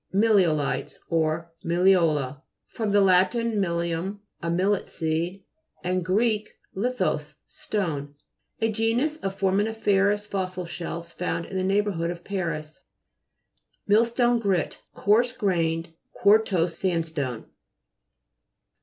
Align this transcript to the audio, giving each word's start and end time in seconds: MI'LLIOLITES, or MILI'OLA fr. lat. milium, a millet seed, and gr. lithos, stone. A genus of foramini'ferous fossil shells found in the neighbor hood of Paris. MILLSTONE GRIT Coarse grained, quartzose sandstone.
MI'LLIOLITES, 0.15 0.97
or 1.09 1.53
MILI'OLA 1.63 2.41
fr. 2.65 2.85
lat. 2.85 3.33
milium, 3.33 4.17
a 4.41 4.49
millet 4.49 4.87
seed, 4.87 5.43
and 5.83 6.03
gr. 6.03 6.23
lithos, 6.75 7.35
stone. 7.45 8.15
A 8.61 8.71
genus 8.71 9.17
of 9.17 9.39
foramini'ferous 9.39 10.27
fossil 10.27 10.65
shells 10.65 11.11
found 11.13 11.45
in 11.45 11.55
the 11.55 11.63
neighbor 11.63 11.91
hood 11.91 12.09
of 12.09 12.23
Paris. 12.23 12.81
MILLSTONE 13.87 14.39
GRIT 14.39 14.81
Coarse 14.95 15.33
grained, 15.33 15.93
quartzose 16.13 16.75
sandstone. 16.79 17.45